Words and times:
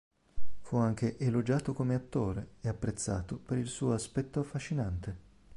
Fu 0.61 0.77
anche 0.77 1.15
elogiato 1.19 1.73
come 1.73 1.93
attore 1.93 2.53
e 2.61 2.69
apprezzato 2.69 3.37
per 3.37 3.59
il 3.59 3.67
suo 3.67 3.93
aspetto 3.93 4.39
affascinante. 4.39 5.17